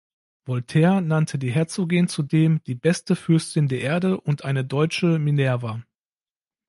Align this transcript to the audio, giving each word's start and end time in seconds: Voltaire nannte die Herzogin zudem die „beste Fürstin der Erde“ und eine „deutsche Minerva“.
Voltaire 0.47 0.99
nannte 0.99 1.37
die 1.37 1.51
Herzogin 1.51 2.07
zudem 2.07 2.63
die 2.63 2.73
„beste 2.73 3.15
Fürstin 3.15 3.67
der 3.67 3.81
Erde“ 3.81 4.19
und 4.19 4.43
eine 4.43 4.65
„deutsche 4.65 5.19
Minerva“. 5.19 5.83